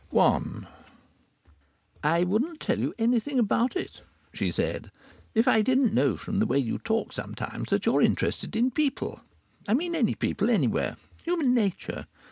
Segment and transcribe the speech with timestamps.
[0.17, 0.39] I
[2.03, 4.01] I wouldn't tell you anything about it
[4.33, 4.89] (she said)
[5.35, 8.71] if I didn't know from the way you talk sometimes that you are interested in
[8.71, 9.19] people.
[9.67, 10.95] I mean any people, anywhere.
[11.25, 12.07] Human nature!